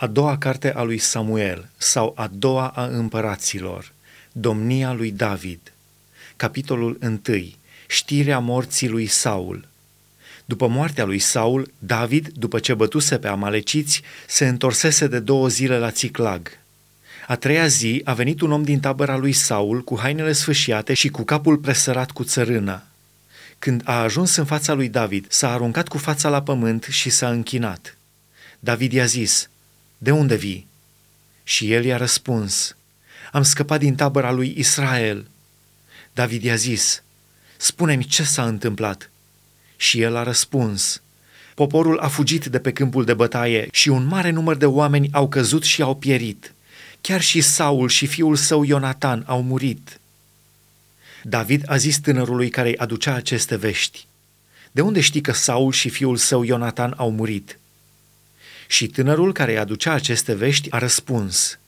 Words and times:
A 0.00 0.06
doua 0.06 0.38
carte 0.38 0.72
a 0.72 0.82
lui 0.82 0.98
Samuel 0.98 1.68
sau 1.76 2.12
a 2.16 2.30
doua 2.32 2.68
a 2.68 2.84
împăraților, 2.84 3.92
domnia 4.32 4.92
lui 4.92 5.10
David. 5.10 5.72
Capitolul 6.36 6.98
1. 7.02 7.20
Știrea 7.86 8.38
morții 8.38 8.88
lui 8.88 9.06
Saul. 9.06 9.68
După 10.44 10.68
moartea 10.68 11.04
lui 11.04 11.18
Saul, 11.18 11.72
David, 11.78 12.28
după 12.28 12.58
ce 12.58 12.74
bătuse 12.74 13.18
pe 13.18 13.28
amaleciți, 13.28 14.02
se 14.26 14.48
întorsese 14.48 15.06
de 15.06 15.18
două 15.18 15.48
zile 15.48 15.78
la 15.78 15.90
Țiclag. 15.90 16.48
A 17.26 17.36
treia 17.36 17.66
zi 17.66 18.00
a 18.04 18.14
venit 18.14 18.40
un 18.40 18.52
om 18.52 18.62
din 18.62 18.80
tabăra 18.80 19.16
lui 19.16 19.32
Saul 19.32 19.84
cu 19.84 19.98
hainele 19.98 20.32
sfâșiate 20.32 20.94
și 20.94 21.08
cu 21.08 21.22
capul 21.22 21.56
presărat 21.56 22.10
cu 22.10 22.24
țărână. 22.24 22.82
Când 23.58 23.82
a 23.84 24.02
ajuns 24.02 24.36
în 24.36 24.44
fața 24.44 24.72
lui 24.72 24.88
David, 24.88 25.26
s-a 25.28 25.52
aruncat 25.52 25.88
cu 25.88 25.98
fața 25.98 26.28
la 26.28 26.42
pământ 26.42 26.84
și 26.90 27.10
s-a 27.10 27.30
închinat. 27.30 27.96
David 28.58 28.92
i-a 28.92 29.04
zis, 29.04 29.48
De 29.98 30.10
unde 30.10 30.34
vii? 30.34 30.66
Și 31.44 31.72
el 31.72 31.84
i-a 31.84 31.96
răspuns, 31.96 32.76
Am 33.32 33.42
scăpat 33.42 33.78
din 33.78 33.94
tabăra 33.94 34.30
lui 34.30 34.54
Israel. 34.56 35.26
David 36.12 36.42
i-a 36.42 36.54
zis, 36.54 37.02
Spune-mi 37.56 38.04
ce 38.04 38.22
s-a 38.22 38.46
întâmplat. 38.46 39.10
Și 39.76 40.00
el 40.00 40.16
a 40.16 40.22
răspuns, 40.22 41.02
Poporul 41.54 41.98
a 41.98 42.08
fugit 42.08 42.46
de 42.46 42.58
pe 42.58 42.72
câmpul 42.72 43.04
de 43.04 43.14
bătaie 43.14 43.68
și 43.72 43.88
un 43.88 44.06
mare 44.06 44.30
număr 44.30 44.56
de 44.56 44.66
oameni 44.66 45.08
au 45.12 45.28
căzut 45.28 45.64
și 45.64 45.82
au 45.82 45.96
pierit. 45.96 46.52
Chiar 47.00 47.20
și 47.20 47.40
Saul 47.40 47.88
și 47.88 48.06
fiul 48.06 48.36
său 48.36 48.62
Ionatan 48.62 49.24
au 49.26 49.42
murit. 49.42 50.00
David 51.22 51.62
a 51.66 51.76
zis 51.76 51.98
tânărului 51.98 52.48
care 52.48 52.68
îi 52.68 52.76
aducea 52.76 53.14
aceste 53.14 53.56
vești, 53.56 54.06
De 54.72 54.80
unde 54.80 55.00
știi 55.00 55.20
că 55.20 55.32
Saul 55.32 55.72
și 55.72 55.88
fiul 55.88 56.16
său 56.16 56.42
Ionatan 56.42 56.94
au 56.96 57.10
murit? 57.10 57.58
Și 58.70 58.86
tânărul 58.86 59.32
care 59.32 59.50
îi 59.50 59.58
aducea 59.58 59.92
aceste 59.92 60.34
vești 60.34 60.70
a 60.70 60.78
răspuns, 60.78 61.58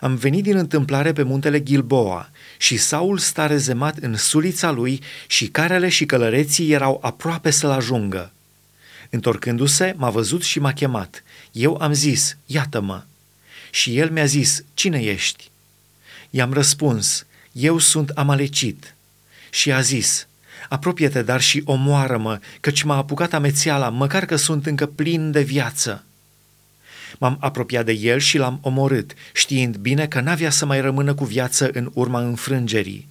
Am 0.00 0.14
venit 0.14 0.42
din 0.42 0.56
întâmplare 0.56 1.12
pe 1.12 1.22
muntele 1.22 1.62
Gilboa 1.62 2.30
și 2.58 2.76
Saul 2.76 3.18
sta 3.18 3.46
rezemat 3.46 3.96
în 3.96 4.16
sulița 4.16 4.70
lui 4.70 5.02
și 5.26 5.46
carele 5.46 5.88
și 5.88 6.06
călăreții 6.06 6.72
erau 6.72 6.98
aproape 7.02 7.50
să-l 7.50 7.70
ajungă. 7.70 8.32
Întorcându-se, 9.10 9.94
m-a 9.96 10.10
văzut 10.10 10.42
și 10.42 10.58
m-a 10.58 10.72
chemat. 10.72 11.22
Eu 11.52 11.76
am 11.80 11.92
zis, 11.92 12.36
iată-mă. 12.46 13.02
Și 13.70 13.98
el 13.98 14.10
mi-a 14.10 14.24
zis, 14.24 14.64
cine 14.74 15.02
ești? 15.02 15.50
I-am 16.30 16.52
răspuns, 16.52 17.26
eu 17.52 17.78
sunt 17.78 18.10
amalecit. 18.10 18.94
Și 19.50 19.72
a 19.72 19.80
zis, 19.80 20.26
apropie-te, 20.68 21.22
dar 21.22 21.40
și 21.40 21.62
omoară-mă, 21.64 22.40
căci 22.60 22.82
m-a 22.82 22.96
apucat 22.96 23.32
amețeala, 23.32 23.88
măcar 23.88 24.24
că 24.24 24.36
sunt 24.36 24.66
încă 24.66 24.86
plin 24.86 25.30
de 25.30 25.42
viață. 25.42 26.05
M-am 27.18 27.36
apropiat 27.40 27.84
de 27.84 27.92
el 27.92 28.18
și 28.18 28.38
l-am 28.38 28.58
omorât, 28.62 29.14
știind 29.32 29.76
bine 29.76 30.06
că 30.06 30.20
n-avea 30.20 30.50
să 30.50 30.66
mai 30.66 30.80
rămână 30.80 31.14
cu 31.14 31.24
viață 31.24 31.70
în 31.72 31.90
urma 31.94 32.20
înfrângerii. 32.20 33.08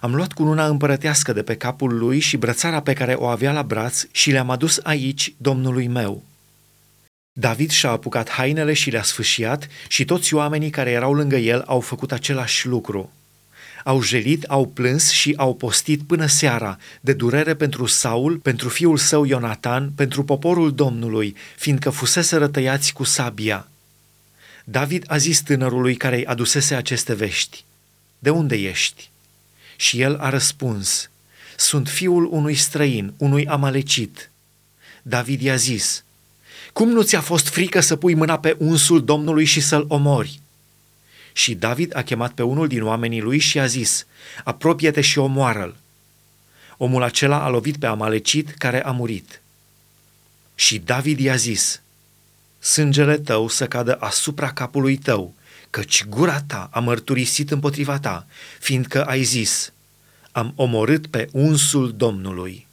Am 0.00 0.14
luat 0.14 0.32
cununa 0.32 0.66
împărătească 0.66 1.32
de 1.32 1.42
pe 1.42 1.56
capul 1.56 1.98
lui 1.98 2.18
și 2.18 2.36
brățara 2.36 2.80
pe 2.80 2.92
care 2.92 3.12
o 3.12 3.26
avea 3.26 3.52
la 3.52 3.62
braț 3.62 4.04
și 4.10 4.30
le-am 4.30 4.50
adus 4.50 4.80
aici 4.82 5.34
domnului 5.36 5.86
meu. 5.86 6.22
David 7.32 7.70
și-a 7.70 7.90
apucat 7.90 8.30
hainele 8.30 8.72
și 8.72 8.90
le-a 8.90 9.02
sfâșiat 9.02 9.68
și 9.88 10.04
toți 10.04 10.34
oamenii 10.34 10.70
care 10.70 10.90
erau 10.90 11.14
lângă 11.14 11.36
el 11.36 11.62
au 11.66 11.80
făcut 11.80 12.12
același 12.12 12.66
lucru. 12.66 13.12
Au 13.84 14.02
jelit, 14.02 14.44
au 14.44 14.66
plâns 14.66 15.10
și 15.10 15.34
au 15.36 15.54
postit 15.54 16.02
până 16.02 16.26
seara, 16.26 16.78
de 17.00 17.12
durere 17.12 17.54
pentru 17.54 17.86
Saul, 17.86 18.36
pentru 18.36 18.68
fiul 18.68 18.96
său 18.96 19.24
Ionatan, 19.24 19.90
pentru 19.90 20.24
poporul 20.24 20.74
Domnului, 20.74 21.36
fiindcă 21.56 21.90
fusese 21.90 22.36
rătăiați 22.36 22.92
cu 22.92 23.04
sabia. 23.04 23.68
David 24.64 25.04
a 25.06 25.16
zis 25.16 25.40
tânărului 25.40 25.94
care 25.94 26.16
îi 26.16 26.26
adusese 26.26 26.74
aceste 26.74 27.14
vești, 27.14 27.64
De 28.18 28.30
unde 28.30 28.56
ești? 28.56 29.10
Și 29.76 30.00
el 30.00 30.16
a 30.16 30.28
răspuns, 30.28 31.10
Sunt 31.56 31.88
fiul 31.88 32.28
unui 32.30 32.54
străin, 32.54 33.14
unui 33.16 33.46
amalecit. 33.46 34.30
David 35.02 35.42
i-a 35.42 35.56
zis, 35.56 36.04
Cum 36.72 36.88
nu 36.88 37.02
ți-a 37.02 37.20
fost 37.20 37.48
frică 37.48 37.80
să 37.80 37.96
pui 37.96 38.14
mâna 38.14 38.38
pe 38.38 38.56
unsul 38.58 39.04
Domnului 39.04 39.44
și 39.44 39.60
să-l 39.60 39.84
omori? 39.88 40.40
Și 41.36 41.54
David 41.54 41.96
a 41.96 42.02
chemat 42.02 42.32
pe 42.32 42.42
unul 42.42 42.68
din 42.68 42.82
oamenii 42.82 43.20
lui 43.20 43.38
și 43.38 43.58
a 43.58 43.66
zis, 43.66 44.06
apropie-te 44.44 45.00
și 45.00 45.18
omoară-l. 45.18 45.76
Omul 46.76 47.02
acela 47.02 47.42
a 47.42 47.48
lovit 47.48 47.76
pe 47.76 47.86
Amalecit 47.86 48.50
care 48.50 48.84
a 48.84 48.90
murit. 48.90 49.40
Și 50.54 50.78
David 50.78 51.18
i-a 51.18 51.36
zis, 51.36 51.80
sângele 52.58 53.18
tău 53.18 53.48
să 53.48 53.66
cadă 53.66 53.94
asupra 53.94 54.52
capului 54.52 54.96
tău, 54.96 55.34
căci 55.70 56.04
gura 56.04 56.42
ta 56.42 56.68
a 56.72 56.80
mărturisit 56.80 57.50
împotriva 57.50 57.98
ta, 57.98 58.26
fiindcă 58.60 59.04
ai 59.04 59.22
zis, 59.22 59.72
am 60.32 60.52
omorât 60.56 61.06
pe 61.06 61.28
unsul 61.32 61.92
Domnului. 61.96 62.66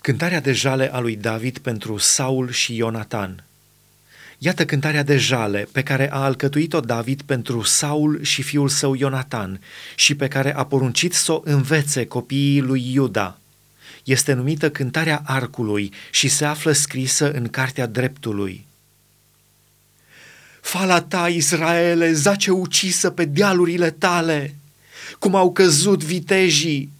Cântarea 0.00 0.40
de 0.40 0.52
jale 0.52 0.92
a 0.92 0.98
lui 0.98 1.16
David 1.16 1.58
pentru 1.58 1.96
Saul 1.96 2.50
și 2.50 2.76
Ionatan– 2.76 3.44
Iată 4.38 4.64
cântarea 4.64 5.02
de 5.02 5.16
jale 5.16 5.68
pe 5.72 5.82
care 5.82 6.12
a 6.12 6.16
alcătuit-o 6.16 6.80
David 6.80 7.22
pentru 7.22 7.62
Saul 7.62 8.22
și 8.22 8.42
fiul 8.42 8.68
său 8.68 8.94
Ionatan 8.94 9.60
și 9.94 10.14
pe 10.14 10.28
care 10.28 10.54
a 10.54 10.64
poruncit 10.64 11.12
să 11.12 11.32
o 11.32 11.40
învețe 11.44 12.06
copiii 12.06 12.60
lui 12.60 12.92
Iuda. 12.92 13.38
Este 14.04 14.32
numită 14.32 14.70
cântarea 14.70 15.22
arcului 15.24 15.92
și 16.10 16.28
se 16.28 16.44
află 16.44 16.72
scrisă 16.72 17.32
în 17.32 17.48
Cartea 17.48 17.86
Dreptului. 17.86 18.66
Fala 20.60 21.00
ta, 21.00 21.28
Israele, 21.28 22.12
zace 22.12 22.50
ucisă 22.50 23.10
pe 23.10 23.24
dealurile 23.24 23.90
tale, 23.90 24.54
cum 25.18 25.34
au 25.34 25.52
căzut 25.52 26.04
vitejii, 26.04 26.90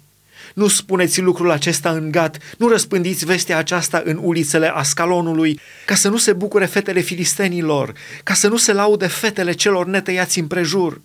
nu 0.55 0.69
spuneți 0.69 1.21
lucrul 1.21 1.51
acesta 1.51 1.91
în 1.91 2.11
gat, 2.11 2.39
nu 2.59 2.69
răspândiți 2.69 3.25
vestea 3.25 3.59
aceasta 3.59 4.03
în 4.05 4.21
ulițele 4.23 4.69
Ascalonului, 4.75 5.61
ca 5.87 5.95
să 5.95 6.09
nu 6.09 6.17
se 6.17 6.33
bucure 6.33 6.67
fetele 6.67 7.01
filistenilor, 7.01 7.93
ca 8.23 8.35
să 8.35 8.49
nu 8.49 8.57
se 8.57 8.73
laude 8.73 9.07
fetele 9.07 9.53
celor 9.53 9.87
netăiați 9.87 10.39
împrejur. 10.39 11.01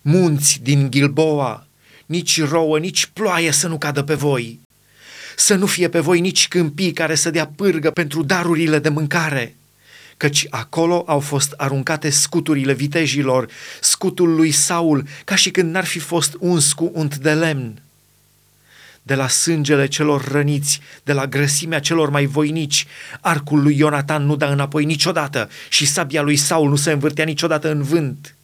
Munți 0.00 0.60
din 0.62 0.90
Gilboa, 0.90 1.66
nici 2.06 2.42
rouă, 2.42 2.78
nici 2.78 3.06
ploaie 3.12 3.50
să 3.50 3.68
nu 3.68 3.78
cadă 3.78 4.02
pe 4.02 4.14
voi. 4.14 4.60
Să 5.36 5.54
nu 5.54 5.66
fie 5.66 5.88
pe 5.88 6.00
voi 6.00 6.20
nici 6.20 6.48
câmpii 6.48 6.92
care 6.92 7.14
să 7.14 7.30
dea 7.30 7.46
pârgă 7.46 7.90
pentru 7.90 8.22
darurile 8.22 8.78
de 8.78 8.88
mâncare, 8.88 9.56
căci 10.16 10.46
acolo 10.50 11.04
au 11.06 11.20
fost 11.20 11.52
aruncate 11.56 12.10
scuturile 12.10 12.72
vitejilor, 12.72 13.48
scutul 13.80 14.34
lui 14.34 14.50
Saul, 14.50 15.04
ca 15.24 15.34
și 15.34 15.50
când 15.50 15.72
n-ar 15.72 15.84
fi 15.84 15.98
fost 15.98 16.36
uns 16.38 16.72
cu 16.72 16.90
unt 16.94 17.16
de 17.16 17.32
lemn 17.32 17.80
de 19.06 19.14
la 19.14 19.28
sângele 19.28 19.86
celor 19.86 20.28
răniți, 20.28 20.80
de 21.02 21.12
la 21.12 21.26
grăsimea 21.26 21.80
celor 21.80 22.10
mai 22.10 22.26
voinici. 22.26 22.86
Arcul 23.20 23.62
lui 23.62 23.76
Ionatan 23.76 24.26
nu 24.26 24.36
da 24.36 24.46
înapoi 24.46 24.84
niciodată 24.84 25.48
și 25.68 25.86
sabia 25.86 26.22
lui 26.22 26.36
Saul 26.36 26.68
nu 26.68 26.76
se 26.76 26.92
învârtea 26.92 27.24
niciodată 27.24 27.70
în 27.70 27.82
vânt. 27.82 28.34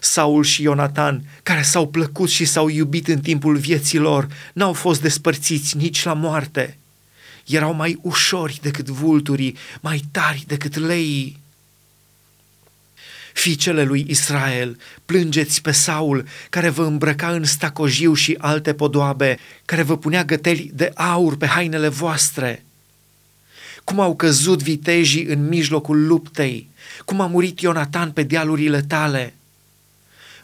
Saul 0.00 0.44
și 0.44 0.62
Ionatan, 0.62 1.24
care 1.42 1.62
s-au 1.62 1.88
plăcut 1.88 2.28
și 2.30 2.44
s-au 2.44 2.68
iubit 2.68 3.08
în 3.08 3.20
timpul 3.20 3.56
vieții 3.56 3.98
lor, 3.98 4.26
n-au 4.52 4.72
fost 4.72 5.00
despărțiți 5.00 5.76
nici 5.76 6.04
la 6.04 6.12
moarte. 6.12 6.78
Erau 7.46 7.74
mai 7.74 7.98
ușori 8.02 8.58
decât 8.62 8.88
vulturii, 8.88 9.56
mai 9.80 10.02
tari 10.10 10.44
decât 10.46 10.76
leii. 10.76 11.38
Fiicele 13.42 13.82
lui 13.82 14.06
Israel, 14.08 14.78
plângeți 15.04 15.62
pe 15.62 15.70
Saul, 15.70 16.26
care 16.50 16.68
vă 16.68 16.82
îmbrăca 16.82 17.28
în 17.28 17.44
stacojiu 17.44 18.14
și 18.14 18.36
alte 18.38 18.74
podoabe, 18.74 19.38
care 19.64 19.82
vă 19.82 19.96
punea 19.96 20.24
găteli 20.24 20.70
de 20.74 20.90
aur 20.94 21.36
pe 21.36 21.46
hainele 21.46 21.88
voastre. 21.88 22.64
Cum 23.84 24.00
au 24.00 24.16
căzut 24.16 24.62
vitejii 24.62 25.24
în 25.24 25.48
mijlocul 25.48 26.06
luptei, 26.06 26.68
cum 27.04 27.20
a 27.20 27.26
murit 27.26 27.60
Ionatan 27.60 28.10
pe 28.10 28.22
dealurile 28.22 28.82
tale. 28.82 29.34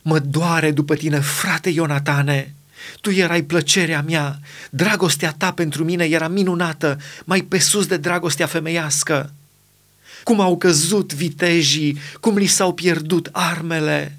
Mă 0.03 0.19
doare 0.19 0.71
după 0.71 0.95
tine, 0.95 1.21
frate 1.21 1.69
Ionatane, 1.69 2.55
tu 3.01 3.11
erai 3.11 3.43
plăcerea 3.43 4.03
mea, 4.03 4.39
dragostea 4.71 5.35
ta 5.39 5.53
pentru 5.53 5.85
mine 5.85 6.05
era 6.05 6.29
minunată, 6.29 7.01
mai 7.25 7.41
pe 7.41 7.59
sus 7.59 7.87
de 7.87 7.97
dragostea 7.97 8.47
femeiască 8.47 9.33
cum 10.25 10.41
au 10.41 10.57
căzut 10.57 11.15
vitejii, 11.15 11.99
cum 12.21 12.37
li 12.37 12.47
s-au 12.47 12.73
pierdut 12.73 13.29
armele. 13.33 14.18